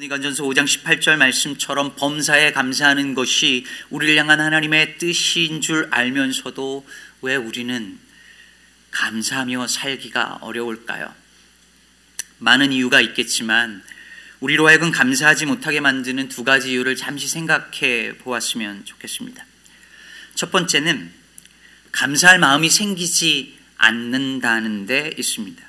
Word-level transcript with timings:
고린도전서 0.00 0.44
5장 0.44 0.64
18절 0.64 1.16
말씀처럼 1.16 1.94
범사에 1.94 2.52
감사하는 2.52 3.14
것이 3.14 3.66
우리를 3.90 4.16
향한 4.16 4.40
하나님의 4.40 4.96
뜻인 4.96 5.60
줄 5.60 5.88
알면서도 5.90 6.86
왜 7.20 7.36
우리는 7.36 7.98
감사하며 8.92 9.66
살기가 9.66 10.38
어려울까요? 10.40 11.14
많은 12.38 12.72
이유가 12.72 13.02
있겠지만 13.02 13.82
우리로 14.40 14.66
하여금 14.68 14.90
감사하지 14.90 15.44
못하게 15.44 15.80
만드는 15.80 16.30
두 16.30 16.44
가지 16.44 16.70
이유를 16.72 16.96
잠시 16.96 17.28
생각해 17.28 18.16
보았으면 18.18 18.86
좋겠습니다. 18.86 19.44
첫 20.34 20.50
번째는 20.50 21.12
감사할 21.92 22.38
마음이 22.38 22.70
생기지 22.70 23.58
않는다는 23.76 24.86
데 24.86 25.12
있습니다. 25.18 25.62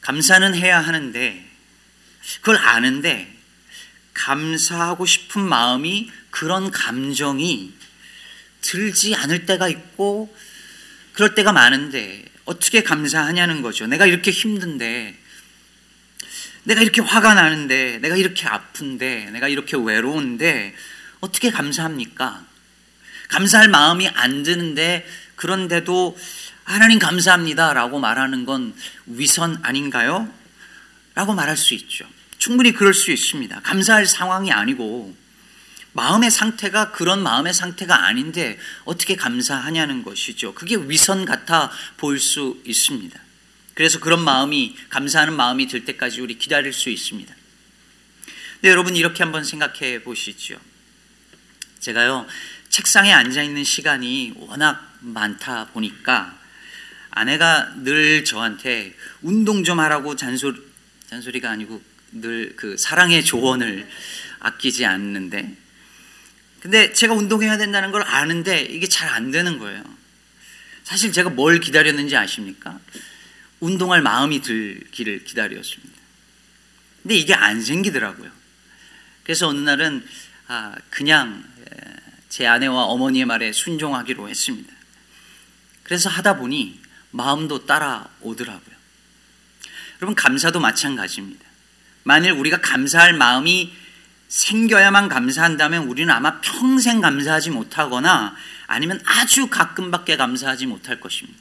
감사는 0.00 0.54
해야 0.56 0.80
하는데 0.80 1.43
그걸 2.40 2.56
아는데 2.56 3.34
감사하고 4.12 5.06
싶은 5.06 5.42
마음이 5.42 6.10
그런 6.30 6.70
감정이 6.70 7.72
들지 8.60 9.14
않을 9.14 9.46
때가 9.46 9.68
있고 9.68 10.34
그럴 11.12 11.34
때가 11.34 11.52
많은데 11.52 12.24
어떻게 12.44 12.82
감사하냐는 12.82 13.62
거죠. 13.62 13.86
내가 13.86 14.06
이렇게 14.06 14.30
힘든데 14.30 15.18
내가 16.64 16.80
이렇게 16.80 17.00
화가 17.00 17.34
나는데 17.34 17.98
내가 17.98 18.16
이렇게 18.16 18.46
아픈데 18.46 19.30
내가 19.32 19.48
이렇게 19.48 19.76
외로운데 19.76 20.74
어떻게 21.20 21.50
감사합니까? 21.50 22.44
감사할 23.28 23.68
마음이 23.68 24.08
안 24.08 24.42
드는데 24.42 25.06
그런데도 25.36 26.16
하나님 26.64 26.98
감사합니다 26.98 27.74
라고 27.74 27.98
말하는 27.98 28.46
건 28.46 28.74
위선 29.06 29.58
아닌가요? 29.62 30.32
라고 31.14 31.34
말할 31.34 31.56
수 31.56 31.74
있죠. 31.74 32.06
충분히 32.44 32.72
그럴 32.72 32.92
수 32.92 33.10
있습니다. 33.10 33.60
감사할 33.60 34.06
상황이 34.06 34.52
아니고 34.52 35.16
마음의 35.94 36.30
상태가 36.30 36.90
그런 36.90 37.22
마음의 37.22 37.54
상태가 37.54 38.04
아닌데 38.04 38.58
어떻게 38.84 39.16
감사하냐는 39.16 40.02
것이죠. 40.02 40.52
그게 40.52 40.76
위선 40.76 41.24
같아 41.24 41.72
보일 41.96 42.20
수 42.20 42.60
있습니다. 42.66 43.18
그래서 43.72 43.98
그런 43.98 44.22
마음이 44.22 44.76
감사하는 44.90 45.34
마음이 45.34 45.68
들 45.68 45.86
때까지 45.86 46.20
우리 46.20 46.36
기다릴 46.36 46.74
수 46.74 46.90
있습니다. 46.90 47.34
네, 48.60 48.68
여러분 48.68 48.94
이렇게 48.94 49.22
한번 49.22 49.42
생각해 49.42 50.02
보시죠. 50.02 50.60
제가요 51.80 52.26
책상에 52.68 53.10
앉아 53.10 53.42
있는 53.42 53.64
시간이 53.64 54.34
워낙 54.36 54.98
많다 55.00 55.68
보니까 55.68 56.38
아내가 57.10 57.72
늘 57.76 58.22
저한테 58.26 58.94
운동 59.22 59.64
좀 59.64 59.80
하라고 59.80 60.14
잔소리 60.14 60.60
잔소리가 61.08 61.50
아니고 61.50 61.93
늘 62.14 62.54
그 62.56 62.76
사랑의 62.76 63.24
조언을 63.24 63.88
아끼지 64.40 64.84
않는데 64.84 65.56
근데 66.60 66.92
제가 66.92 67.14
운동해야 67.14 67.58
된다는 67.58 67.90
걸 67.90 68.02
아는데 68.02 68.62
이게 68.62 68.88
잘 68.88 69.08
안 69.10 69.30
되는 69.30 69.58
거예요. 69.58 69.82
사실 70.82 71.12
제가 71.12 71.30
뭘 71.30 71.60
기다렸는지 71.60 72.16
아십니까? 72.16 72.80
운동할 73.60 74.02
마음이 74.02 74.42
들기를 74.42 75.24
기다렸습니다. 75.24 75.94
근데 77.02 77.16
이게 77.16 77.34
안 77.34 77.62
생기더라고요. 77.62 78.30
그래서 79.22 79.48
어느 79.48 79.58
날은 79.58 80.06
아, 80.46 80.74
그냥 80.90 81.44
제 82.28 82.46
아내와 82.46 82.84
어머니의 82.84 83.24
말에 83.26 83.52
순종하기로 83.52 84.28
했습니다. 84.28 84.72
그래서 85.82 86.08
하다 86.08 86.36
보니 86.36 86.80
마음도 87.10 87.64
따라오더라고요. 87.66 88.74
여러분, 90.00 90.14
감사도 90.14 90.60
마찬가지입니다. 90.60 91.44
만일 92.04 92.32
우리가 92.32 92.60
감사할 92.60 93.14
마음이 93.14 93.74
생겨야만 94.28 95.08
감사한다면 95.08 95.84
우리는 95.84 96.12
아마 96.12 96.40
평생 96.40 97.00
감사하지 97.00 97.50
못하거나 97.50 98.36
아니면 98.66 99.00
아주 99.04 99.48
가끔밖에 99.48 100.16
감사하지 100.16 100.66
못할 100.66 101.00
것입니다. 101.00 101.40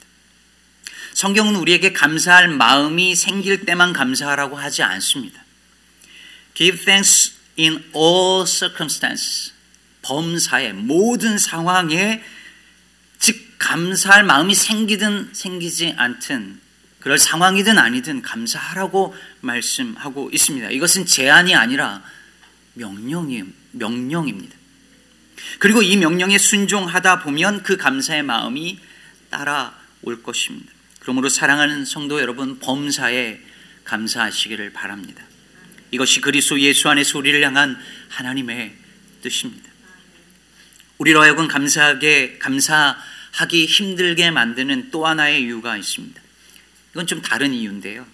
성경은 1.14 1.56
우리에게 1.56 1.94
감사할 1.94 2.48
마음이 2.48 3.16
생길 3.16 3.66
때만 3.66 3.94
감사하라고 3.94 4.58
하지 4.58 4.84
않습니다. 4.84 5.44
Give 6.54 6.84
thanks 6.84 7.34
in 7.58 7.84
all 7.96 8.46
circumstances. 8.48 9.54
범사의 10.02 10.74
모든 10.74 11.38
상황에 11.38 12.22
즉 13.20 13.56
감사할 13.58 14.24
마음이 14.24 14.54
생기든 14.54 15.34
생기지 15.34 15.94
않든 15.98 16.60
그럴 17.04 17.20
상황이든 17.20 17.78
아니든 17.78 18.22
감사하라고 18.22 19.14
말씀하고 19.42 20.30
있습니다. 20.32 20.72
이것은 20.72 21.06
제안이 21.06 21.54
아니라 21.54 22.02
명령이 22.76 23.44
명령입니다. 23.72 24.56
그리고 25.60 25.82
이 25.82 25.98
명령에 25.98 26.38
순종하다 26.38 27.20
보면 27.24 27.64
그 27.64 27.76
감사의 27.76 28.24
마음이 28.24 28.80
따라올 29.30 30.24
것입니다. 30.24 30.72
그러므로 31.00 31.28
사랑하는 31.28 31.84
성도 31.84 32.22
여러분 32.22 32.60
범사에 32.60 33.42
감사하시기를 33.84 34.72
바랍니다. 34.72 35.26
이것이 35.92 36.22
그리스도 36.22 36.58
예수 36.62 36.88
안에서 36.88 37.20
우리를 37.20 37.44
향한 37.44 37.78
하나님의 38.08 38.78
뜻입니다. 39.22 39.70
우리로 41.00 41.22
하여금 41.22 41.50
감사하게 41.50 42.38
감사하기 42.40 43.66
힘들게 43.66 44.32
만드는 44.32 44.90
또 44.92 45.06
하나의 45.06 45.44
이유가 45.44 45.76
있습니다. 45.76 46.23
이건 46.94 47.08
좀 47.08 47.22
다른 47.22 47.54
이유인데요. 47.54 48.06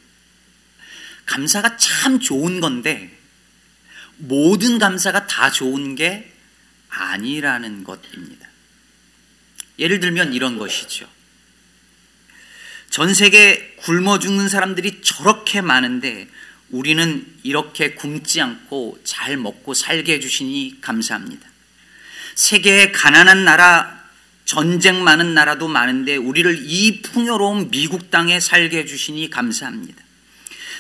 감사가 1.26 1.78
참 1.78 2.20
좋은 2.20 2.60
건데 2.60 3.16
모든 4.18 4.80
감사가 4.80 5.28
다 5.28 5.52
좋은 5.52 5.96
게 5.96 6.34
아니라는 6.90 7.84
것입니다. 7.84 8.48
예를 9.78 10.00
들면 10.00 10.34
이런 10.34 10.58
것이죠. 10.58 11.08
전 12.90 13.14
세계 13.14 13.76
굶어 13.78 14.20
죽는 14.20 14.50
사람들이 14.50 15.02
저렇게 15.02 15.62
많은데 15.62 16.28
우리는 16.70 17.26
이렇게 17.44 17.94
굶지 17.94 18.42
않고 18.42 19.00
잘 19.04 19.38
먹고 19.38 19.74
살게 19.74 20.14
해주시니 20.14 20.80
감사합니다. 20.82 21.48
세계의 22.36 22.92
가난한 22.92 23.44
나라, 23.44 23.99
전쟁 24.50 25.04
많은 25.04 25.36
나라도 25.36 25.68
많은데 25.68 26.16
우리를 26.16 26.64
이 26.64 27.04
풍요로운 27.04 27.70
미국 27.70 28.10
땅에 28.10 28.40
살게 28.40 28.80
해주시니 28.80 29.30
감사합니다. 29.30 30.04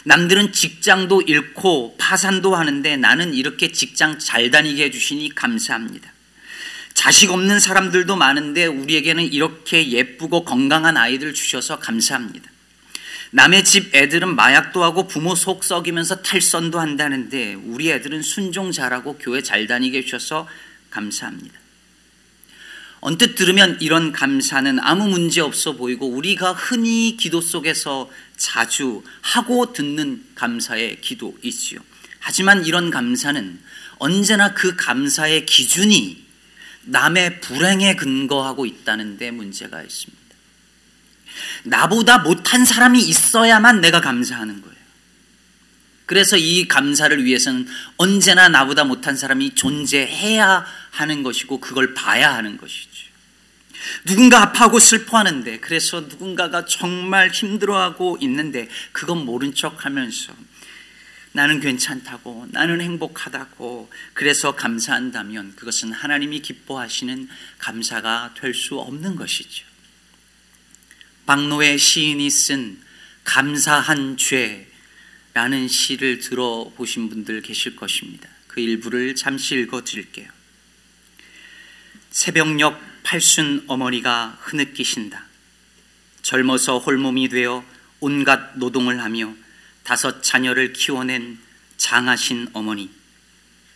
남들은 0.05 0.53
직장도 0.53 1.21
잃고 1.21 1.95
파산도 1.99 2.55
하는데 2.55 2.97
나는 2.97 3.35
이렇게 3.35 3.71
직장 3.71 4.17
잘 4.17 4.49
다니게 4.49 4.85
해주시니 4.85 5.35
감사합니다. 5.35 6.11
자식 6.95 7.29
없는 7.29 7.59
사람들도 7.59 8.15
많은데 8.15 8.65
우리에게는 8.65 9.31
이렇게 9.31 9.89
예쁘고 9.89 10.45
건강한 10.45 10.97
아이들 10.97 11.35
주셔서 11.35 11.77
감사합니다. 11.77 12.49
남의 13.29 13.63
집 13.65 13.93
애들은 13.93 14.35
마약도 14.35 14.83
하고 14.83 15.07
부모 15.07 15.35
속 15.35 15.63
썩이면서 15.63 16.23
탈선도 16.23 16.79
한다는데 16.79 17.53
우리 17.53 17.91
애들은 17.91 18.23
순종 18.23 18.71
잘하고 18.71 19.19
교회 19.19 19.43
잘 19.43 19.67
다니게 19.67 19.99
해주셔서 19.99 20.47
감사합니다. 20.89 21.68
언뜻 23.01 23.35
들으면 23.35 23.77
이런 23.79 24.11
감사는 24.11 24.79
아무 24.81 25.07
문제 25.07 25.41
없어 25.41 25.73
보이고 25.73 26.07
우리가 26.07 26.53
흔히 26.53 27.15
기도 27.17 27.39
속에서 27.39 28.09
자주 28.35 29.03
하고 29.21 29.71
듣는 29.71 30.25
감사의 30.35 30.99
기도이지요. 31.01 31.79
하지만 32.19 32.65
이런 32.65 32.89
감사는 32.89 33.59
언제나 33.97 34.53
그 34.53 34.75
감사의 34.75 35.45
기준이 35.45 36.25
남의 36.83 37.41
불행에 37.41 37.95
근거하고 37.95 38.65
있다는 38.65 39.17
데 39.17 39.31
문제가 39.31 39.81
있습니다. 39.81 40.19
나보다 41.63 42.19
못한 42.19 42.65
사람이 42.65 42.99
있어야만 42.99 43.81
내가 43.81 44.01
감사하는 44.01 44.61
거예요. 44.61 44.79
그래서 46.05 46.37
이 46.37 46.67
감사를 46.67 47.23
위해서는 47.23 47.67
언제나 47.97 48.49
나보다 48.49 48.83
못한 48.83 49.15
사람이 49.15 49.53
존재해야 49.53 50.65
하는 50.91 51.23
것이고 51.23 51.59
그걸 51.59 51.93
봐야 51.93 52.33
하는 52.33 52.57
것이죠. 52.57 53.09
누군가 54.05 54.41
아파하고 54.41 54.79
슬퍼하는데 54.79 55.59
그래서 55.59 56.01
누군가가 56.01 56.65
정말 56.65 57.29
힘들어하고 57.29 58.17
있는데 58.21 58.67
그건 58.91 59.25
모른 59.25 59.53
척 59.53 59.85
하면서 59.85 60.33
나는 61.31 61.59
괜찮다고, 61.59 62.47
나는 62.51 62.81
행복하다고, 62.81 63.91
그래서 64.13 64.55
감사한다면 64.55 65.55
그것은 65.55 65.91
하나님이 65.91 66.41
기뻐하시는 66.41 67.29
감사가 67.59 68.33
될 68.39 68.53
수 68.53 68.79
없는 68.79 69.15
것이죠. 69.15 69.65
박노의 71.27 71.77
시인이 71.77 72.27
쓴 72.31 72.81
감사한 73.23 74.17
죄라는 74.17 75.67
시를 75.67 76.17
들어보신 76.17 77.09
분들 77.09 77.43
계실 77.43 77.75
것입니다. 77.75 78.27
그 78.47 78.59
일부를 78.59 79.13
잠시 79.13 79.55
읽어 79.55 79.83
드릴게요. 79.83 80.27
새벽녘 82.11 83.03
팔순 83.03 83.65
어머니가 83.67 84.37
흐느끼신다. 84.41 85.25
젊어서 86.21 86.79
홀몸이 86.79 87.29
되어 87.29 87.63
온갖 87.99 88.57
노동을 88.57 89.01
하며 89.01 89.33
다섯 89.83 90.21
자녀를 90.21 90.73
키워낸 90.73 91.39
장하신 91.77 92.49
어머니, 92.53 92.89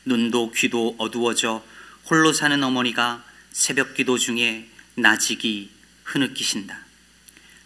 눈도 0.05 0.51
귀도 0.51 0.95
어두워져 0.97 1.63
홀로 2.09 2.33
사는 2.33 2.61
어머니가 2.61 3.23
새벽 3.51 3.93
기도 3.93 4.17
중에 4.17 4.67
나직이 4.95 5.69
흐느끼신다. 6.03 6.79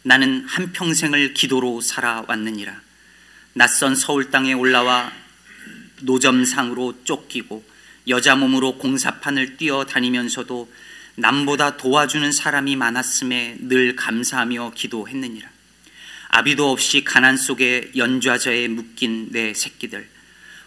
나는 0.03 0.45
한평생을 0.47 1.33
기도로 1.33 1.81
살아왔느니라. 1.81 2.81
낯선 3.53 3.95
서울 3.95 4.31
땅에 4.31 4.53
올라와 4.53 5.11
노점상으로 6.01 7.03
쫓기고 7.03 7.76
여자 8.07 8.35
몸으로 8.35 8.77
공사판을 8.77 9.57
뛰어다니면서도 9.57 10.71
남보다 11.15 11.77
도와주는 11.77 12.31
사람이 12.31 12.75
많았음에 12.75 13.57
늘 13.61 13.95
감사하며 13.95 14.71
기도했느니라. 14.75 15.49
아비도 16.29 16.71
없이 16.71 17.03
가난 17.03 17.35
속에 17.35 17.91
연좌저에 17.95 18.67
묶인 18.67 19.29
내 19.31 19.53
새끼들, 19.53 20.07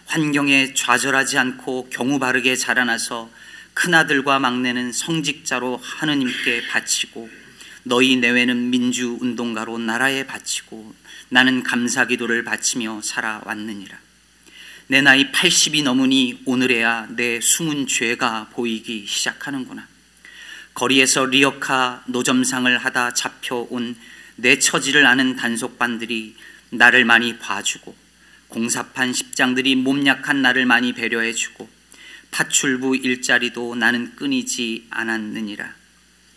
환경에 0.06 0.74
좌절하지 0.74 1.38
않고 1.38 1.88
경우 1.90 2.18
바르게 2.18 2.56
자라나서 2.56 3.30
큰아들과 3.74 4.38
막내는 4.40 4.92
성직자로 4.92 5.78
하느님께 5.80 6.66
바치고 6.68 7.30
너희 7.84 8.16
내외는 8.16 8.70
민주운동가로 8.70 9.78
나라에 9.78 10.26
바치고 10.26 10.94
나는 11.28 11.62
감사 11.62 12.06
기도를 12.06 12.44
바치며 12.44 13.00
살아왔느니라. 13.02 14.09
내 14.90 15.00
나이 15.00 15.30
80이 15.30 15.84
넘으니 15.84 16.42
오늘에야 16.46 17.06
내 17.10 17.40
숨은 17.40 17.86
죄가 17.86 18.48
보이기 18.52 19.06
시작하는구나. 19.06 19.86
거리에서 20.74 21.26
리어카 21.26 22.02
노점상을 22.08 22.76
하다 22.76 23.14
잡혀온 23.14 23.94
내 24.34 24.58
처지를 24.58 25.06
아는 25.06 25.36
단속반들이 25.36 26.34
나를 26.70 27.04
많이 27.04 27.38
봐주고 27.38 27.94
공사판 28.48 29.12
십장들이 29.12 29.76
몸 29.76 30.04
약한 30.08 30.42
나를 30.42 30.66
많이 30.66 30.92
배려해주고 30.92 31.70
파출부 32.32 32.96
일자리도 32.96 33.76
나는 33.76 34.16
끊이지 34.16 34.88
않았느니라. 34.90 35.72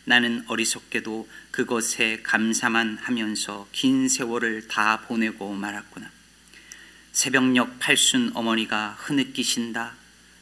나는 0.06 0.44
어리석게도 0.46 1.28
그것에 1.50 2.20
감사만 2.22 3.00
하면서 3.02 3.68
긴 3.72 4.08
세월을 4.08 4.68
다 4.68 5.02
보내고 5.08 5.56
말았구나. 5.56 6.23
새벽녘 7.14 7.78
팔순 7.78 8.32
어머니가 8.34 8.98
흐느끼신다. 9.00 9.94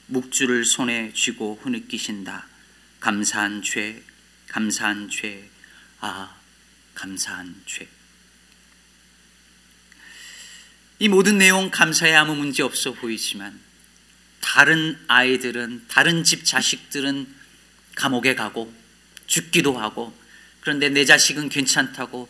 묵주를 0.07 0.63
손에 0.63 1.12
쥐고 1.13 1.59
흐느끼신다. 1.62 2.47
감사한 3.01 3.62
죄, 3.62 4.01
감사한 4.47 5.09
죄, 5.09 5.50
아, 6.00 6.33
감사한 6.95 7.62
죄. 7.65 7.89
이 11.00 11.09
모든 11.09 11.39
내용 11.39 11.69
감사에 11.71 12.15
아무 12.15 12.35
문제 12.35 12.63
없어 12.63 12.94
보이지만 12.94 13.59
다른 14.39 14.97
아이들은 15.07 15.88
다른 15.89 16.23
집 16.23 16.45
자식들은 16.45 17.27
감옥에 17.95 18.33
가고 18.35 18.73
죽기도 19.27 19.77
하고 19.77 20.18
그런데 20.62 20.88
내 20.88 21.03
자식은 21.03 21.50
괜찮다고 21.50 22.29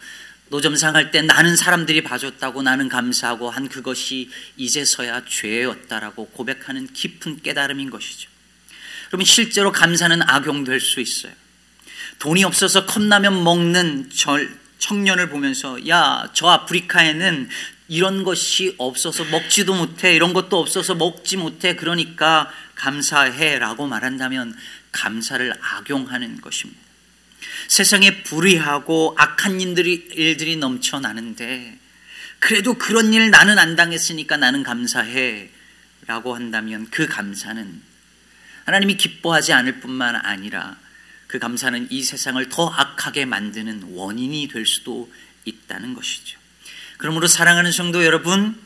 노점상 0.51 0.95
할 0.95 1.12
때 1.12 1.21
나는 1.21 1.56
사람들이 1.56 2.03
봐줬다고 2.03 2.62
나는 2.62 2.89
감사하고 2.89 3.50
한 3.50 3.69
그것이 3.69 4.30
이제서야 4.57 5.24
죄였다라고 5.25 6.27
고백하는 6.27 6.92
깊은 6.92 7.42
깨달음인 7.42 7.89
것이죠. 7.89 8.30
그러면 9.07 9.25
실제로 9.25 9.71
감사는 9.71 10.21
악용될 10.21 10.81
수 10.81 11.00
있어요. 11.00 11.31
돈이 12.19 12.44
없어서 12.44 12.86
컵라면 12.86 13.44
먹는 13.45 14.09
청년을 14.77 15.30
보면서 15.30 15.88
야, 15.88 16.30
저 16.33 16.48
아프리카에는 16.48 17.50
이런 17.88 18.24
것이 18.24 18.75
없어서 18.77 19.24
먹지도 19.24 19.74
못해. 19.74 20.13
이런 20.13 20.33
것도 20.33 20.59
없어서 20.59 20.95
먹지 20.95 21.38
못해. 21.38 21.77
그러니까 21.77 22.51
감사해. 22.75 23.57
라고 23.59 23.88
말한다면 23.88 24.57
감사를 24.92 25.53
악용하는 25.62 26.42
것입니다. 26.42 26.81
세상에 27.67 28.23
불의하고 28.23 29.15
악한 29.17 29.61
일들이, 29.61 30.07
일들이 30.13 30.55
넘쳐나는데 30.57 31.79
그래도 32.39 32.73
그런 32.73 33.13
일 33.13 33.29
나는 33.29 33.59
안 33.59 33.75
당했으니까 33.75 34.38
나는 34.38 34.63
감사해. 34.63 35.49
라고 36.07 36.35
한다면 36.35 36.88
그 36.89 37.07
감사는 37.07 37.81
하나님이 38.65 38.97
기뻐하지 38.97 39.53
않을 39.53 39.79
뿐만 39.79 40.15
아니라 40.15 40.77
그 41.27 41.39
감사는 41.39 41.88
이 41.89 42.03
세상을 42.03 42.49
더 42.49 42.67
악하게 42.69 43.25
만드는 43.25 43.83
원인이 43.91 44.47
될 44.49 44.65
수도 44.65 45.11
있다는 45.45 45.93
것이죠. 45.93 46.39
그러므로 46.97 47.27
사랑하는 47.27 47.71
성도 47.71 48.03
여러분, 48.03 48.59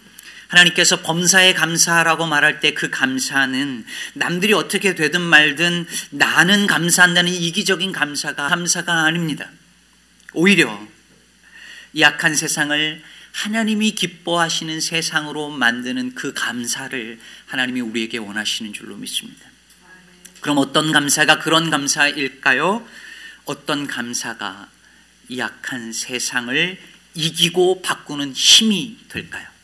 하나님께서 0.47 1.01
범사에 1.01 1.53
감사하라고 1.53 2.27
말할 2.27 2.59
때 2.59 2.75
그 2.75 2.89
감사는 2.89 3.85
남들이 4.13 4.53
어떻게 4.53 4.95
되든 4.95 5.21
말든 5.21 5.87
나는 6.11 6.67
감사한다는 6.67 7.31
이기적인 7.31 7.91
감사가 7.91 8.49
감사가 8.49 9.05
아닙니다. 9.05 9.49
오히려 10.33 10.85
약한 11.97 12.35
세상을 12.35 13.01
하나님이 13.31 13.91
기뻐하시는 13.91 14.79
세상으로 14.81 15.49
만드는 15.49 16.15
그 16.15 16.33
감사를 16.33 17.19
하나님이 17.47 17.81
우리에게 17.81 18.17
원하시는 18.17 18.73
줄로 18.73 18.95
믿습니다. 18.97 19.45
그럼 20.41 20.57
어떤 20.57 20.91
감사가 20.91 21.39
그런 21.39 21.69
감사일까요? 21.69 22.87
어떤 23.45 23.87
감사가 23.87 24.69
약한 25.37 25.91
세상을 25.91 26.77
이기고 27.15 27.81
바꾸는 27.81 28.33
힘이 28.33 28.97
될까요? 29.09 29.54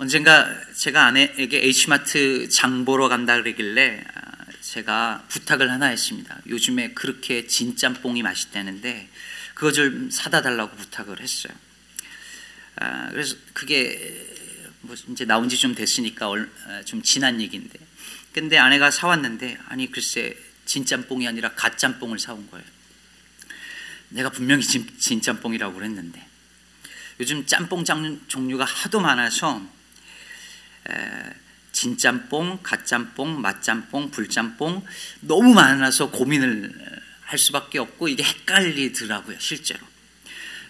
언젠가 0.00 0.48
제가 0.74 1.06
아내에게 1.06 1.60
H마트 1.64 2.48
장 2.50 2.84
보러 2.84 3.08
간다 3.08 3.34
그러길래 3.42 4.04
아, 4.14 4.20
제가 4.60 5.24
부탁을 5.28 5.72
하나 5.72 5.86
했습니다. 5.86 6.38
요즘에 6.46 6.92
그렇게 6.92 7.48
진짬뽕이 7.48 8.22
맛있다는데 8.22 9.08
그거 9.54 9.72
좀 9.72 10.08
사다 10.08 10.42
달라고 10.42 10.76
부탁을 10.76 11.20
했어요. 11.20 11.52
아, 12.76 13.08
그래서 13.10 13.34
그게 13.54 14.24
뭐 14.82 14.94
이제 15.10 15.24
나온 15.24 15.48
지 15.48 15.56
좀 15.56 15.74
됐으니까 15.74 16.26
아, 16.28 16.82
좀 16.84 17.02
지난 17.02 17.40
얘기인데 17.40 17.76
근데 18.32 18.56
아내가 18.56 18.92
사왔는데 18.92 19.58
아니 19.66 19.90
글쎄 19.90 20.36
진짬뽕이 20.64 21.26
아니라 21.26 21.54
갓짬뽕을 21.54 22.20
사온 22.20 22.48
거예요. 22.52 22.64
내가 24.10 24.30
분명히 24.30 24.62
진, 24.62 24.86
진짬뽕이라고 24.96 25.74
그랬는데 25.74 26.24
요즘 27.18 27.44
짬뽕 27.46 27.84
장 27.84 28.20
종류가 28.28 28.64
하도 28.64 29.00
많아서 29.00 29.60
에, 29.60 29.77
진짬뽕, 31.72 32.60
갓짬뽕, 32.62 33.40
맛짬뽕, 33.40 34.10
불짬뽕 34.10 34.84
너무 35.20 35.54
많아서 35.54 36.10
고민을 36.10 36.72
할 37.22 37.38
수밖에 37.38 37.78
없고 37.78 38.08
이게 38.08 38.22
헷갈리더라고요 38.22 39.36
실제로. 39.38 39.80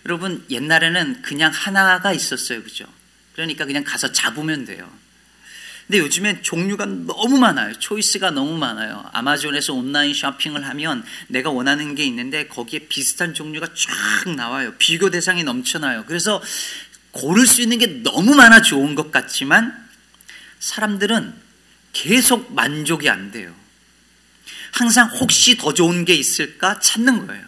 여러분 0.04 0.44
옛날에는 0.50 1.22
그냥 1.22 1.52
하나가 1.52 2.12
있었어요, 2.12 2.62
그죠? 2.62 2.84
그러니까 3.34 3.64
그냥 3.64 3.84
가서 3.84 4.12
잡으면 4.12 4.64
돼요. 4.64 4.90
근데 5.86 6.00
요즘엔 6.00 6.42
종류가 6.42 6.84
너무 6.84 7.38
많아요. 7.38 7.78
초이스가 7.78 8.30
너무 8.32 8.58
많아요. 8.58 9.08
아마존에서 9.14 9.72
온라인 9.72 10.12
쇼핑을 10.12 10.66
하면 10.66 11.02
내가 11.28 11.50
원하는 11.50 11.94
게 11.94 12.04
있는데 12.04 12.46
거기에 12.46 12.80
비슷한 12.88 13.32
종류가 13.32 13.68
쫙 13.68 14.30
나와요. 14.32 14.74
비교 14.76 15.08
대상이 15.08 15.44
넘쳐나요. 15.44 16.04
그래서 16.04 16.42
고를 17.12 17.46
수 17.46 17.62
있는 17.62 17.78
게 17.78 17.86
너무 18.02 18.34
많아 18.34 18.60
좋은 18.60 18.94
것 18.94 19.10
같지만 19.10 19.87
사람들은 20.60 21.34
계속 21.92 22.52
만족이 22.52 23.08
안 23.08 23.30
돼요. 23.30 23.54
항상 24.72 25.08
혹시 25.08 25.56
더 25.56 25.74
좋은 25.74 26.04
게 26.04 26.14
있을까 26.14 26.78
찾는 26.78 27.26
거예요. 27.26 27.46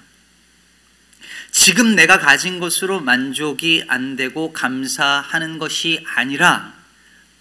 지금 1.52 1.94
내가 1.96 2.18
가진 2.18 2.60
것으로 2.60 3.00
만족이 3.00 3.84
안 3.88 4.16
되고 4.16 4.52
감사하는 4.52 5.58
것이 5.58 6.04
아니라 6.14 6.74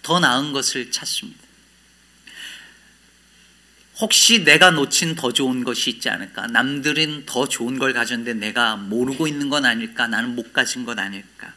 더 0.02 0.18
나은 0.18 0.52
것을 0.52 0.90
찾습니다. 0.90 1.40
혹시 4.00 4.44
내가 4.44 4.70
놓친 4.70 5.14
더 5.14 5.32
좋은 5.32 5.62
것이 5.62 5.90
있지 5.90 6.08
않을까? 6.08 6.46
남들은 6.46 7.26
더 7.26 7.48
좋은 7.48 7.78
걸 7.78 7.92
가졌는데 7.92 8.34
내가 8.34 8.76
모르고 8.76 9.28
있는 9.28 9.50
건 9.50 9.66
아닐까? 9.66 10.06
나는 10.06 10.34
못 10.34 10.52
가진 10.52 10.84
것 10.84 10.98
아닐까? 10.98 11.52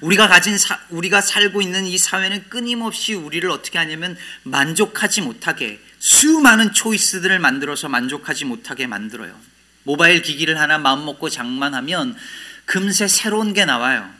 우리가 0.00 0.28
가진 0.28 0.58
사, 0.58 0.80
우리가 0.90 1.20
살고 1.20 1.62
있는 1.62 1.86
이 1.86 1.98
사회는 1.98 2.48
끊임없이 2.48 3.14
우리를 3.14 3.48
어떻게 3.50 3.78
하냐면 3.78 4.16
만족하지 4.42 5.22
못하게 5.22 5.80
수많은 5.98 6.72
초이스들을 6.72 7.38
만들어서 7.38 7.88
만족하지 7.88 8.44
못하게 8.44 8.86
만들어요. 8.86 9.38
모바일 9.84 10.22
기기를 10.22 10.58
하나 10.58 10.78
마음 10.78 11.04
먹고 11.04 11.28
장만하면 11.28 12.16
금세 12.64 13.08
새로운 13.08 13.52
게 13.52 13.64
나와요. 13.64 14.10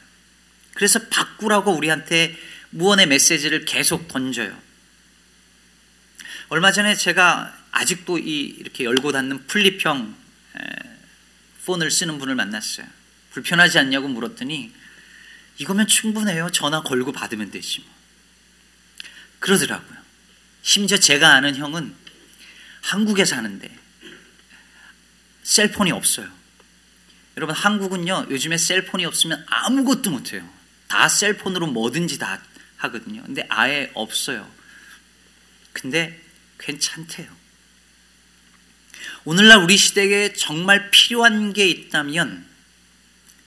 그래서 0.74 0.98
바꾸라고 1.08 1.72
우리한테 1.72 2.36
무언의 2.70 3.06
메시지를 3.06 3.64
계속 3.64 4.08
던져요. 4.08 4.56
얼마 6.48 6.72
전에 6.72 6.94
제가 6.94 7.56
아직도 7.70 8.18
이 8.18 8.40
이렇게 8.58 8.84
열고 8.84 9.12
닫는 9.12 9.46
플립형 9.46 10.14
폰을 11.64 11.90
쓰는 11.90 12.18
분을 12.18 12.34
만났어요. 12.34 12.86
불편하지 13.30 13.78
않냐고 13.78 14.08
물었더니 14.08 14.72
이거면 15.58 15.86
충분해요. 15.86 16.50
전화 16.50 16.82
걸고 16.82 17.12
받으면 17.12 17.50
되지 17.50 17.80
뭐. 17.80 17.94
그러더라고요. 19.38 19.98
심지어 20.62 20.96
제가 20.96 21.34
아는 21.34 21.54
형은 21.56 21.94
한국에 22.82 23.24
사는데 23.24 23.76
셀폰이 25.42 25.92
없어요. 25.92 26.28
여러분 27.36 27.54
한국은요 27.54 28.28
요즘에 28.30 28.56
셀폰이 28.56 29.04
없으면 29.04 29.44
아무것도 29.48 30.10
못해요. 30.10 30.48
다 30.88 31.08
셀폰으로 31.08 31.66
뭐든지 31.68 32.18
다 32.18 32.40
하거든요. 32.76 33.22
근데 33.22 33.46
아예 33.48 33.90
없어요. 33.94 34.50
근데 35.72 36.22
괜찮대요. 36.58 37.44
오늘날 39.24 39.58
우리 39.62 39.76
시대에 39.76 40.32
정말 40.32 40.90
필요한 40.90 41.52
게 41.52 41.66
있다면 41.66 42.46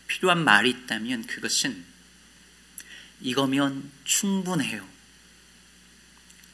필요한 0.08 0.44
말이 0.44 0.70
있다면 0.70 1.28
그것은 1.28 1.86
이거면 3.28 3.92
충분해요. 4.06 4.88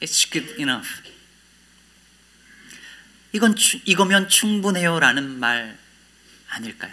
It's 0.01 0.31
good 0.31 0.55
enough. 0.59 0.89
이건 3.31 3.55
이거면 3.85 4.27
충분해요라는 4.27 5.39
말 5.39 5.77
아닐까요? 6.49 6.91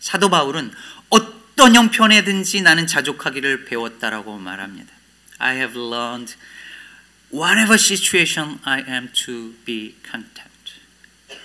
사도 0.00 0.30
바울은 0.30 0.72
어떤 1.10 1.76
형편에든지 1.76 2.62
나는 2.62 2.88
자족하기를 2.88 3.66
배웠다라고 3.66 4.36
말합니다. 4.36 4.92
I 5.38 5.54
have 5.58 5.80
learned 5.80 6.34
whatever 7.32 7.74
situation 7.74 8.58
I 8.64 8.82
am 8.88 9.12
to 9.12 9.54
be 9.64 9.94
content. 10.02 10.49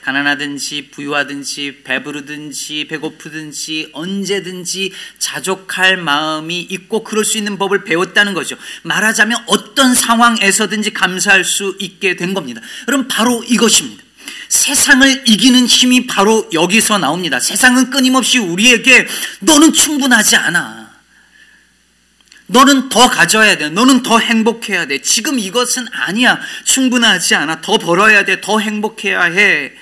가난하든지 0.04 0.90
부유하든지 0.92 1.82
배부르든지 1.84 2.88
배고프든지 2.88 3.90
언제든지 3.94 4.92
자족할 5.18 5.98
마음이 5.98 6.62
있고 6.62 7.04
그럴 7.04 7.26
수 7.26 7.38
있는 7.38 7.58
법을 7.58 7.84
배웠다는 7.84 8.34
거죠. 8.34 8.56
말하자면 8.84 9.46
어떤 9.48 9.94
상황에서든지 9.96 10.94
감사할 10.94 11.44
수 11.44 11.76
있게 11.80 12.16
된 12.16 12.34
겁니다. 12.34 12.62
그럼 12.86 13.08
바로 13.08 13.44
이것입니다. 13.44 14.04
세상을 14.50 15.24
이기는 15.26 15.66
힘이 15.66 16.08
바로 16.08 16.48
여기서 16.54 16.98
나옵니다. 16.98 17.40
세상은 17.40 17.90
끊임없이 17.90 18.38
우리에게 18.38 19.08
너는 19.42 19.74
충분하지 19.74 20.36
않아. 20.36 20.85
너는 22.48 22.90
더 22.90 23.10
가져야 23.10 23.58
돼. 23.58 23.70
너는 23.70 24.04
더 24.04 24.20
행복해야 24.20 24.86
돼. 24.86 25.02
지금 25.02 25.40
이것은 25.40 25.88
아니야. 25.92 26.40
충분하지 26.64 27.36
않아. 27.36 27.62
더 27.62 27.78
벌어야 27.78 28.24
돼. 28.24 28.42
더 28.42 28.60
행복해야 28.60 29.24
해. 29.24 29.74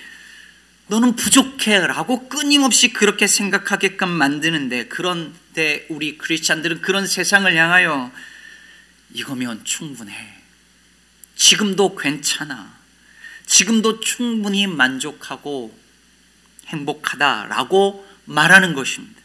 너는 0.88 1.15
부족해. 1.15 1.79
라고 1.88 2.29
끊임없이 2.29 2.93
그렇게 2.93 3.27
생각하게끔 3.27 4.10
만드는데, 4.10 4.88
그런데 4.88 5.86
우리 5.89 6.17
크리스찬들은 6.17 6.82
그런 6.82 7.05
세상을 7.05 7.53
향하여 7.53 8.12
이거면 9.13 9.65
충분해. 9.65 10.15
지금도 11.36 11.96
괜찮아. 11.96 12.74
지금도 13.46 14.00
충분히 14.00 14.67
만족하고 14.67 15.77
행복하다라고 16.67 18.08
말하는 18.25 18.74
것입니다. 18.74 19.22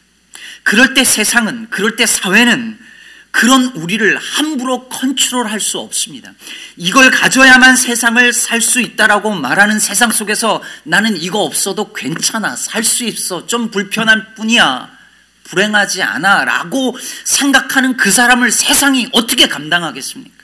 그럴 0.63 0.93
때 0.93 1.05
세상은, 1.05 1.69
그럴 1.69 1.95
때 1.95 2.05
사회는 2.05 2.88
그런 3.31 3.65
우리를 3.75 4.17
함부로 4.17 4.89
컨트롤할 4.89 5.59
수 5.59 5.79
없습니다. 5.79 6.33
이걸 6.77 7.11
가져야만 7.11 7.75
세상을 7.75 8.33
살 8.33 8.59
수 8.61 8.81
있다라고 8.81 9.35
말하는 9.35 9.79
세상 9.79 10.11
속에서 10.11 10.61
나는 10.83 11.15
이거 11.15 11.39
없어도 11.43 11.93
괜찮아. 11.93 12.55
살 12.55 12.83
수 12.83 13.03
있어. 13.05 13.45
좀 13.47 13.71
불편할 13.71 14.33
뿐이야. 14.35 14.97
불행하지 15.45 16.01
않아. 16.03 16.43
라고 16.45 16.97
생각하는 17.23 17.97
그 17.97 18.11
사람을 18.11 18.51
세상이 18.51 19.09
어떻게 19.13 19.47
감당하겠습니까? 19.47 20.43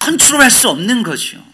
컨트롤 0.00 0.40
할 0.40 0.50
수 0.50 0.68
없는 0.70 1.02
거죠. 1.02 1.44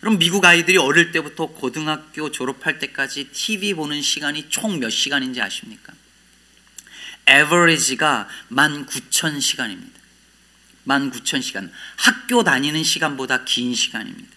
그럼 0.00 0.18
미국 0.18 0.44
아이들이 0.44 0.76
어릴 0.76 1.12
때부터 1.12 1.46
고등학교 1.46 2.30
졸업할 2.32 2.78
때까지 2.80 3.28
TV 3.32 3.74
보는 3.74 4.02
시간이 4.02 4.48
총 4.48 4.80
몇 4.80 4.90
시간인지 4.90 5.40
아십니까? 5.40 5.92
에버리지가 7.26 8.28
19,000시간입니다. 8.50 10.02
19,000시간. 10.86 11.70
학교 11.96 12.42
다니는 12.42 12.82
시간보다 12.82 13.44
긴 13.44 13.74
시간입니다. 13.74 14.30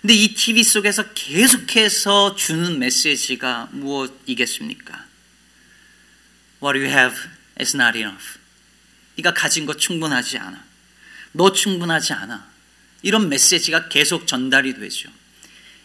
근데 0.00 0.14
이 0.14 0.34
TV 0.34 0.62
속에서 0.62 1.14
계속해서 1.14 2.36
주는 2.36 2.78
메시지가 2.78 3.70
무엇이겠습니까? 3.72 5.06
What 6.62 6.78
you 6.78 6.86
have 6.86 7.18
is 7.58 7.74
not 7.74 7.98
enough. 7.98 8.38
네가 9.16 9.32
가진 9.32 9.64
것 9.64 9.78
충분하지 9.78 10.38
않아. 10.38 10.62
너 11.32 11.52
충분하지 11.52 12.12
않아. 12.12 12.46
이런 13.02 13.28
메시지가 13.28 13.88
계속 13.88 14.26
전달이 14.26 14.78
되죠. 14.78 15.10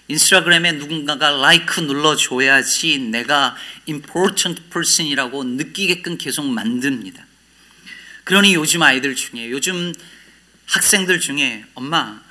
인스타그램에 0.09 0.71
누군가가 0.73 1.29
라이크 1.29 1.79
눌러줘야지 1.81 2.97
내가 2.97 3.55
important 3.87 4.69
person이라고 4.71 5.43
느끼게끔 5.43 6.17
계속 6.17 6.45
만듭니다. 6.47 7.25
그러니 8.23 8.55
요즘 8.55 8.81
아이들 8.81 9.15
중에, 9.15 9.51
요즘 9.51 9.93
학생들 10.65 11.19
중에 11.19 11.63
엄마, 11.75 12.21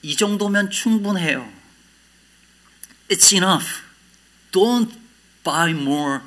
이 0.00 0.16
정도면 0.16 0.70
충분해요. 0.70 1.52
It's 3.10 3.34
enough. 3.34 3.82
Don't 4.52 4.92
buy 5.44 5.70
more 5.72 6.20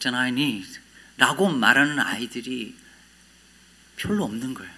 than 0.00 0.14
I 0.14 0.28
need. 0.28 0.66
라고 1.18 1.48
말하는 1.50 1.98
아이들이 1.98 2.74
별로 3.96 4.24
없는 4.24 4.54
거예요. 4.54 4.75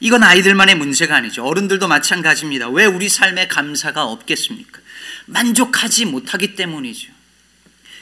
이건 0.00 0.22
아이들만의 0.22 0.74
문제가 0.76 1.16
아니죠. 1.16 1.44
어른들도 1.44 1.88
마찬가지입니다. 1.88 2.68
왜 2.68 2.84
우리 2.84 3.08
삶에 3.08 3.48
감사가 3.48 4.04
없겠습니까? 4.04 4.80
만족하지 5.26 6.04
못하기 6.04 6.54
때문이죠. 6.54 7.16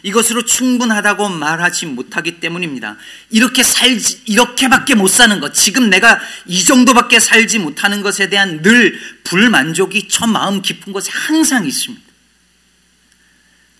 이것으로 0.03 0.45
충분하다고 0.45 1.31
말하지 1.31 1.87
못하기 1.87 2.39
때문입니다. 2.41 2.99
이렇게 3.31 3.63
살지, 3.63 4.25
이렇게밖에 4.27 4.95
못 4.95 5.09
사는 5.09 5.41
것, 5.41 5.55
지금 5.55 5.89
내가 5.89 6.21
이 6.47 6.63
정도밖에 6.63 7.21
살지 7.21 7.59
못하는 7.61 8.03
것에 8.03 8.29
대한 8.29 8.61
늘 8.61 8.99
불만족이 9.23 10.09
저 10.09 10.27
마음 10.27 10.61
깊은 10.61 10.93
곳에 10.93 11.11
항상 11.11 11.65
있습니다. 11.65 12.05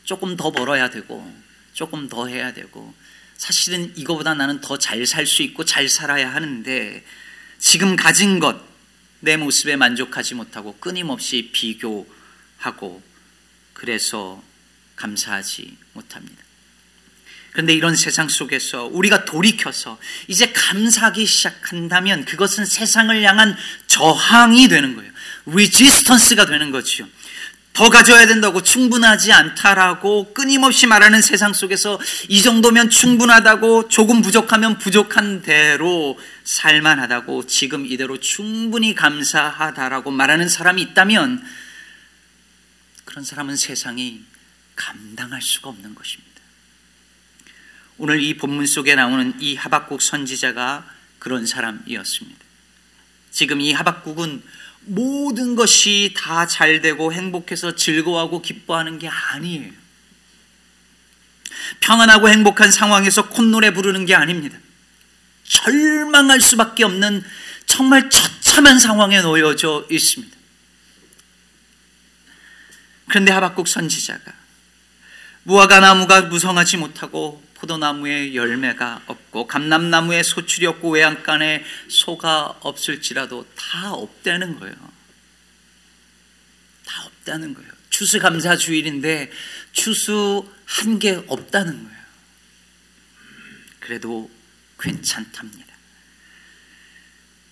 조금 0.05 0.37
더 0.37 0.51
벌어야 0.51 0.89
되고, 0.89 1.31
조금 1.75 2.09
더 2.09 2.27
해야 2.27 2.55
되고, 2.55 2.95
사실은 3.37 3.93
이거보다 3.95 4.33
나는 4.33 4.63
더 4.63 4.79
잘 4.79 5.05
살 5.05 5.27
수 5.27 5.43
있고 5.43 5.67
잘 5.67 5.91
살아야 5.91 6.33
하는데, 6.33 7.05
지금 7.59 7.97
가진 7.97 8.41
것, 8.41 8.61
내 9.21 9.37
모습에 9.37 9.77
만족하지 9.77 10.35
못하고 10.35 10.77
끊임없이 10.79 11.51
비교하고 11.53 13.03
그래서 13.73 14.43
감사하지 14.97 15.77
못합니다. 15.93 16.45
그런데 17.53 17.73
이런 17.73 17.95
세상 17.95 18.29
속에서 18.29 18.87
우리가 18.87 19.25
돌이켜서 19.25 19.99
이제 20.27 20.53
감사하기 20.53 21.25
시작한다면 21.25 22.25
그것은 22.25 22.67
세상을 22.67 23.23
향한 23.23 23.57
저항이 23.87 24.67
되는 24.69 24.97
거예요. 24.97 25.13
리지스턴스가 25.47 26.47
되는 26.47 26.73
거죠. 26.73 27.09
더 27.75 27.91
가져야 27.91 28.27
된다고 28.29 28.63
충분하지 28.63 29.33
않다라고 29.33 30.33
끊임없이 30.33 30.87
말하는 30.87 31.21
세상 31.21 31.53
속에서 31.53 32.01
이 32.29 32.41
정도면 32.41 32.89
충분하다고 32.89 33.89
조금 33.89 34.23
부족하면 34.23 34.79
부족한 34.79 35.43
대로 35.43 36.17
살만하다고 36.45 37.49
지금 37.49 37.85
이대로 37.85 38.21
충분히 38.21 38.95
감사하다라고 38.95 40.13
말하는 40.13 40.49
사람이 40.49 40.81
있다면 40.83 41.45
그런 43.05 43.25
사람은 43.25 43.57
세상이 43.57 44.23
감당할 44.77 45.43
수가 45.43 45.69
없는 45.71 45.97
것입니다. 45.97 46.33
오늘 47.99 48.23
이 48.23 48.37
본문 48.37 48.67
속에 48.67 48.95
나오는 48.95 49.35
이 49.41 49.57
하박국 49.57 50.01
선지자가 50.01 50.89
그런 51.19 51.45
사람이었습니다. 51.45 52.39
지금 53.33 53.61
이 53.61 53.73
하박국은 53.73 54.45
모든 54.87 55.57
것이 55.57 56.15
다 56.17 56.47
잘 56.47 56.81
되고 56.81 57.13
행복해서 57.13 57.75
즐거워하고 57.75 58.43
기뻐하는 58.43 58.99
게 58.99 59.09
아니에요. 59.09 59.71
평안하고 61.81 62.29
행복한 62.29 62.71
상황에서 62.71 63.29
콧노래 63.29 63.73
부르는 63.73 64.07
게 64.07 64.15
아닙니다. 64.15 64.59
절망할 65.45 66.41
수밖에 66.41 66.85
없는 66.85 67.25
정말 67.67 68.11
처참한 68.11 68.79
상황에 68.79 69.21
놓여져 69.21 69.87
있습니다. 69.91 70.37
그런데 73.09 73.33
하박국 73.33 73.69
선지자가 73.69 74.33
무화과 75.45 75.81
나무가 75.81 76.23
무성하지 76.23 76.79
못하고 76.79 77.43
포도나무에 77.65 78.35
열매가 78.35 79.03
없고 79.07 79.47
감람나무에 79.47 80.23
소출이 80.23 80.67
없고 80.67 80.91
외양간에 80.91 81.65
소가 81.89 82.59
없을지라도 82.61 83.47
다 83.57 83.93
없다는 83.93 84.59
거예요. 84.61 84.75
다 86.85 87.05
없다는 87.07 87.55
거예요. 87.55 87.73
추수 87.91 88.19
감사 88.19 88.57
주일인데 88.57 89.31
추수 89.73 90.49
한 90.67 90.99
게 90.99 91.23
없다는 91.29 91.85
거예요. 91.85 92.05
그래도 93.81 94.31
괜찮답니다. 94.79 95.75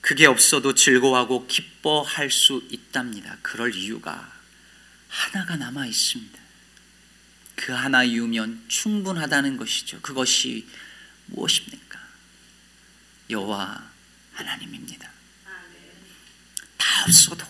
그게 0.00 0.26
없어도 0.26 0.74
즐거워하고 0.74 1.46
기뻐할 1.46 2.30
수 2.30 2.66
있답니다. 2.70 3.36
그럴 3.42 3.74
이유가 3.74 4.32
하나가 5.08 5.56
남아 5.56 5.86
있습니다. 5.86 6.41
그 7.64 7.70
하나 7.70 8.02
이유면 8.02 8.64
충분하다는 8.66 9.56
것이죠. 9.56 10.00
그것이 10.00 10.66
무엇입니까? 11.26 12.00
여호와 13.30 13.88
하나님입니다. 14.32 15.08
다 16.76 17.04
없어도 17.06 17.46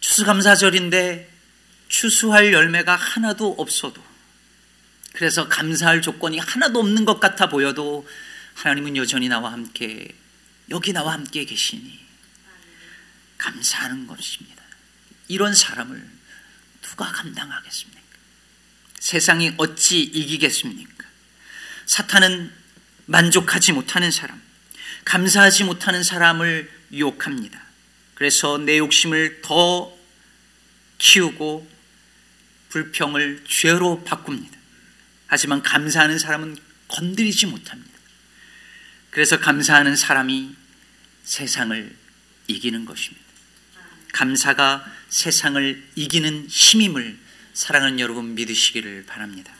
추수감사절인데 0.00 1.32
추수할 1.88 2.52
열매가 2.52 2.94
하나도 2.94 3.54
없어도 3.58 4.04
그래서 5.14 5.48
감사할 5.48 6.02
조건이 6.02 6.38
하나도 6.38 6.80
없는 6.80 7.06
것 7.06 7.18
같아 7.18 7.48
보여도 7.48 8.06
하나님은 8.54 8.96
여전히 8.98 9.28
나와 9.28 9.52
함께 9.52 10.14
여기 10.68 10.92
나와 10.92 11.14
함께 11.14 11.46
계시니 11.46 11.98
감사하는 13.38 14.06
것입니다. 14.06 14.62
이런 15.28 15.54
사람을 15.54 16.11
누가 16.82 17.10
감당하겠습니까? 17.10 18.00
세상이 18.98 19.54
어찌 19.56 20.02
이기겠습니까? 20.02 21.04
사탄은 21.86 22.52
만족하지 23.06 23.72
못하는 23.72 24.10
사람, 24.10 24.40
감사하지 25.04 25.64
못하는 25.64 26.02
사람을 26.02 26.70
유혹합니다. 26.92 27.60
그래서 28.14 28.58
내 28.58 28.78
욕심을 28.78 29.42
더 29.42 29.96
키우고 30.98 31.68
불평을 32.68 33.44
죄로 33.48 34.04
바꿉니다. 34.04 34.56
하지만 35.26 35.62
감사하는 35.62 36.18
사람은 36.18 36.56
건드리지 36.88 37.46
못합니다. 37.46 37.90
그래서 39.10 39.38
감사하는 39.38 39.96
사람이 39.96 40.54
세상을 41.24 41.96
이기는 42.46 42.84
것입니다. 42.84 43.31
감사가 44.12 44.84
세상을 45.08 45.82
이기는 45.94 46.46
힘임을 46.48 47.18
사랑하는 47.54 48.00
여러분 48.00 48.34
믿으시기를 48.34 49.04
바랍니다. 49.06 49.52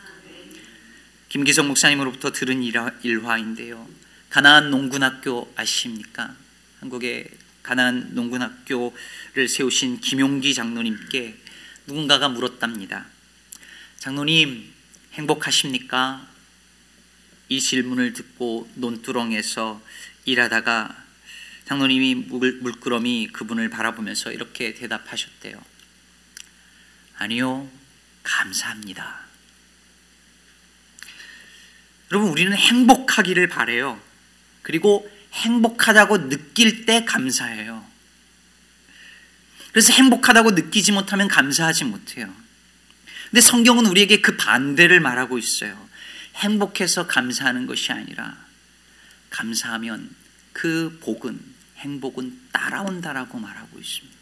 김기성 1.29 1.69
목사님으로부터 1.69 2.31
들은 2.31 2.63
일화인데요. 2.63 3.89
가나안 4.29 4.71
농군학교 4.71 5.53
아십니까? 5.57 6.35
한국의 6.81 7.29
가나안 7.63 8.15
농군학교를 8.15 9.49
세우신 9.49 10.01
김용기 10.01 10.55
장로님께 10.55 11.37
누군가가 11.87 12.29
물었답니다. 12.29 13.07
장로님 13.99 14.73
행복하십니까? 15.15 16.27
이 17.49 17.61
질문을 17.61 18.15
듣고 18.15 18.71
논두렁에서 18.75 19.81
일하다가 20.25 21.02
장로님이 21.73 22.15
물끄러미 22.15 23.29
그분을 23.33 23.71
바라보면서 23.71 24.31
이렇게 24.31 24.75
대답하셨대요. 24.75 25.59
아니요, 27.17 27.71
감사합니다. 28.23 29.21
여러분, 32.11 32.31
우리는 32.31 32.53
행복하기를 32.53 33.49
바래요. 33.49 33.99
그리고 34.61 35.11
행복하다고 35.33 36.29
느낄 36.29 36.85
때 36.85 37.07
감사해요. 37.07 37.87
그래서 39.71 39.95
행복하다고 39.95 40.51
느끼지 40.51 40.93
못하면 40.93 41.27
감사하지 41.27 41.85
못해요. 41.85 42.35
근데 43.31 43.41
성경은 43.41 43.87
우리에게 43.87 44.21
그 44.21 44.37
반대를 44.37 45.01
말하고 45.01 45.39
있어요. 45.39 45.89
행복해서 46.35 47.07
감사하는 47.07 47.67
것이 47.67 47.93
아니라 47.93 48.37
감사하면 49.31 50.15
그 50.53 50.99
복은 51.03 51.62
행복은 51.83 52.41
따라온다라고 52.53 53.39
말하고 53.39 53.79
있습니다. 53.79 54.19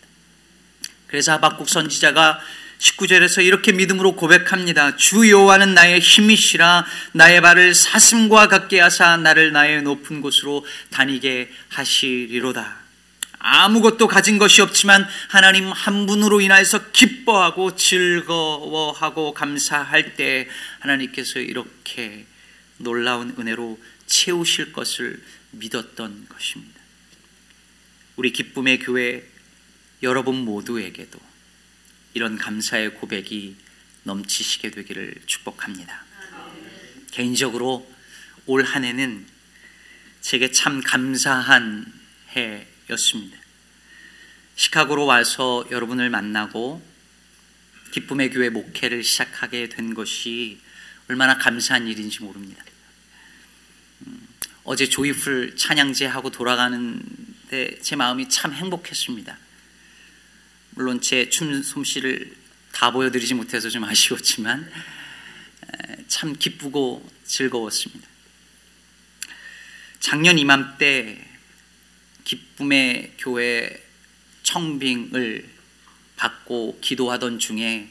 그래서 1.07 1.33
하박국 1.33 1.68
선지자가 1.68 2.40
19절에서 2.79 3.44
이렇게 3.44 3.73
믿음으로 3.73 4.16
고백합니다. 4.16 4.96
주 4.96 5.29
여호와는 5.29 5.75
나의 5.75 6.01
힘이시라 6.01 6.87
나의 7.12 7.40
발을 7.42 7.75
사슴과 7.75 8.49
같게 8.49 8.81
하사 8.81 9.16
나를 9.18 9.53
나의 9.53 9.83
높은 9.83 10.20
곳으로 10.20 10.64
다니게 10.90 11.51
하시리로다. 11.68 12.81
아무것도 13.42 14.07
가진 14.07 14.38
것이 14.38 14.61
없지만 14.61 15.07
하나님 15.29 15.73
한 15.73 16.07
분으로 16.07 16.40
인하여서 16.40 16.90
기뻐하고 16.92 17.75
즐거워하고 17.75 19.33
감사할 19.33 20.14
때 20.14 20.49
하나님께서 20.81 21.38
이렇게 21.38 22.27
놀라운 22.77 23.35
은혜로 23.38 23.79
채우실 24.07 24.73
것을 24.73 25.23
믿었던 25.53 26.27
것입니다. 26.29 26.79
우리 28.20 28.33
기쁨의 28.33 28.80
교회 28.80 29.26
여러분 30.02 30.44
모두에게도 30.44 31.18
이런 32.12 32.37
감사의 32.37 32.96
고백이 32.96 33.56
넘치시게 34.02 34.72
되기를 34.72 35.22
축복합니다. 35.24 36.04
개인적으로 37.12 37.90
올 38.44 38.62
한 38.62 38.85
해는 38.85 39.24
제게 40.20 40.50
참 40.50 40.83
감사한 40.83 41.90
해였습니다. 42.37 43.38
시카고로 44.54 45.06
와서 45.06 45.66
여러분을 45.70 46.11
만나고 46.11 46.87
기쁨의 47.92 48.33
교회 48.33 48.50
목회를 48.50 49.02
시작하게 49.02 49.70
된 49.70 49.94
것이 49.94 50.61
얼마나 51.09 51.38
감사한 51.38 51.88
일인지 51.88 52.22
모릅니다. 52.22 52.62
음, 54.06 54.28
어제 54.64 54.87
조이풀 54.87 55.56
찬양제 55.56 56.04
하고 56.04 56.28
돌아가는 56.28 57.02
데제 57.50 57.96
마음이 57.96 58.28
참 58.28 58.52
행복했습니다. 58.52 59.36
물론 60.70 61.00
제 61.00 61.28
춤 61.28 61.60
솜씨를 61.60 62.32
다 62.72 62.92
보여드리지 62.92 63.34
못해서 63.34 63.68
좀 63.68 63.82
아쉬웠지만 63.82 64.70
참 66.06 66.36
기쁘고 66.36 67.10
즐거웠습니다. 67.24 68.08
작년 69.98 70.38
이맘때 70.38 71.26
기쁨의 72.22 73.14
교회 73.18 73.84
청빙을 74.44 75.50
받고 76.16 76.78
기도하던 76.80 77.40
중에 77.40 77.90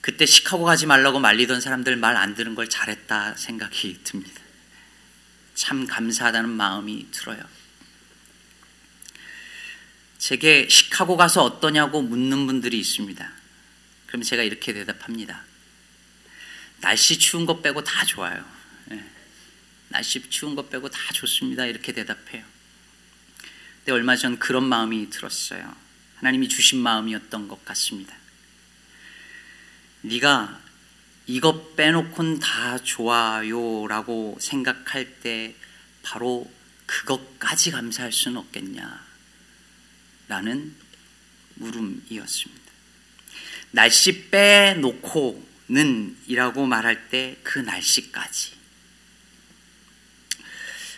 그때 0.00 0.24
시카고 0.24 0.64
가지 0.64 0.86
말라고 0.86 1.18
말리던 1.18 1.60
사람들 1.60 1.96
말 1.96 2.16
안 2.16 2.36
들은 2.36 2.54
걸 2.54 2.68
잘했다 2.68 3.34
생각이 3.34 3.98
듭니다. 4.04 4.40
참 5.54 5.84
감사하다는 5.84 6.48
마음이 6.48 7.10
들어요. 7.10 7.57
제게 10.18 10.68
시카고 10.68 11.16
가서 11.16 11.44
어떠냐고 11.44 12.02
묻는 12.02 12.46
분들이 12.46 12.78
있습니다. 12.78 13.32
그럼 14.06 14.22
제가 14.22 14.42
이렇게 14.42 14.72
대답합니다. 14.72 15.44
날씨 16.80 17.18
추운 17.18 17.46
것 17.46 17.62
빼고 17.62 17.84
다 17.84 18.04
좋아요. 18.04 18.44
네. 18.86 19.04
날씨 19.88 20.28
추운 20.28 20.54
것 20.54 20.70
빼고 20.70 20.88
다 20.90 20.98
좋습니다. 21.12 21.66
이렇게 21.66 21.92
대답해요. 21.92 22.44
근데 23.78 23.92
얼마 23.92 24.16
전 24.16 24.38
그런 24.38 24.64
마음이 24.64 25.08
들었어요. 25.10 25.74
하나님이 26.16 26.48
주신 26.48 26.80
마음이었던 26.80 27.48
것 27.48 27.64
같습니다. 27.64 28.14
네가 30.02 30.60
이것 31.26 31.76
빼놓곤 31.76 32.38
다 32.38 32.78
좋아요라고 32.78 34.38
생각할 34.40 35.20
때 35.20 35.54
바로 36.02 36.50
그것까지 36.86 37.70
감사할 37.70 38.12
수는 38.12 38.38
없겠냐? 38.38 39.07
라는 40.28 40.74
물음이었습니다. 41.54 42.68
날씨 43.72 44.28
빼놓고는 44.30 46.16
이라고 46.26 46.66
말할 46.66 47.08
때 47.08 47.36
그 47.42 47.58
날씨까지. 47.58 48.52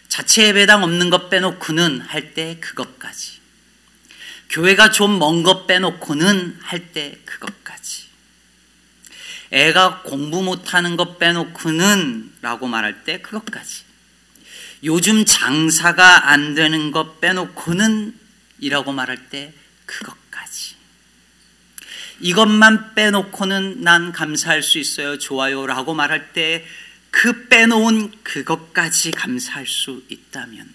자체 0.09 0.49
예배당 0.49 0.83
없는 0.83 1.11
것 1.11 1.31
빼놓고는 1.31 2.01
할 2.01 2.35
때 2.35 2.59
그것까지. 2.61 3.41
교회가 4.51 4.91
좀 4.91 5.19
먼 5.19 5.45
것 5.45 5.67
빼놓고는 5.67 6.59
할 6.61 6.93
때 6.93 7.19
그것까지. 7.25 8.07
애가 9.53 10.03
공부 10.03 10.43
못하는 10.43 10.97
것 10.97 11.19
빼놓고는 11.19 12.35
라고 12.43 12.67
말할 12.67 13.05
때 13.05 13.21
그것까지. 13.21 13.85
요즘 14.83 15.25
장사가 15.25 16.31
안 16.31 16.55
되는 16.55 16.91
것 16.91 17.21
빼놓고는 17.21 18.19
이라고 18.61 18.93
말할 18.93 19.29
때 19.29 19.53
그것까지. 19.87 20.77
이것만 22.21 22.95
빼놓고는 22.95 23.83
난 23.83 24.13
감사할 24.13 24.63
수 24.63 24.79
있어요. 24.79 25.19
좋아요. 25.19 25.67
라고 25.67 25.95
말할 25.95 26.33
때 26.33 26.65
그 27.11 27.49
빼놓은 27.49 28.23
그것까지 28.23 29.13
감사할 29.13 29.67
수 29.67 30.05
있다면 30.09 30.73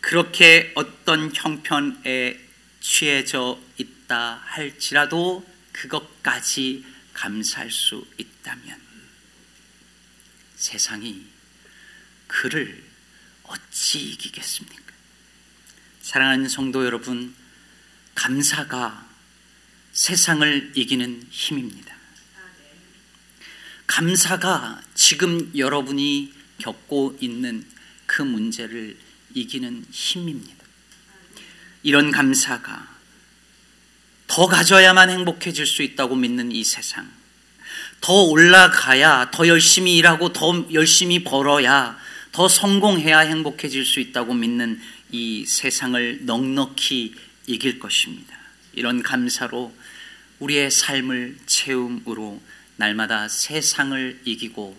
그렇게 0.00 0.72
어떤 0.74 1.34
형편에 1.34 2.40
취해져 2.80 3.60
있다 3.78 4.42
할지라도 4.44 5.48
그것까지 5.72 6.84
감사할 7.12 7.70
수 7.70 8.06
있다면 8.18 8.80
세상이 10.56 11.26
그를 12.26 12.84
어찌 13.44 14.10
이기겠습니까? 14.10 14.85
사랑하는 16.06 16.48
성도 16.48 16.84
여러분, 16.84 17.34
감사가 18.14 19.08
세상을 19.90 20.70
이기는 20.76 21.26
힘입니다. 21.32 21.96
감사가 23.88 24.80
지금 24.94 25.50
여러분이 25.56 26.32
겪고 26.58 27.16
있는 27.20 27.66
그 28.06 28.22
문제를 28.22 28.96
이기는 29.34 29.84
힘입니다. 29.90 30.64
이런 31.82 32.12
감사가 32.12 32.86
더 34.28 34.46
가져야만 34.46 35.10
행복해질 35.10 35.66
수 35.66 35.82
있다고 35.82 36.14
믿는 36.14 36.52
이 36.52 36.62
세상. 36.62 37.10
더 38.00 38.12
올라가야, 38.12 39.32
더 39.32 39.48
열심히 39.48 39.96
일하고, 39.96 40.32
더 40.32 40.68
열심히 40.72 41.24
벌어야, 41.24 41.98
더 42.30 42.48
성공해야 42.48 43.20
행복해질 43.20 43.84
수 43.84 43.98
있다고 43.98 44.34
믿는 44.34 44.78
이 45.10 45.44
세상을 45.46 46.26
넉넉히 46.26 47.14
이길 47.46 47.78
것입니다. 47.78 48.36
이런 48.72 49.02
감사로 49.02 49.74
우리의 50.38 50.70
삶을 50.70 51.38
채움으로 51.46 52.42
날마다 52.76 53.28
세상을 53.28 54.20
이기고 54.24 54.76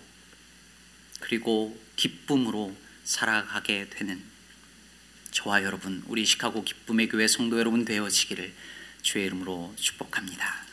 그리고 1.20 1.82
기쁨으로 1.96 2.76
살아가게 3.04 3.90
되는 3.90 4.22
저와 5.32 5.64
여러분, 5.64 6.04
우리 6.08 6.26
시카고 6.26 6.64
기쁨의 6.64 7.10
교회 7.10 7.28
성도 7.28 7.60
여러분 7.60 7.86
되어지기를 7.86 8.54
주의 9.02 9.26
이름으로 9.26 9.74
축복합니다. 9.78 10.67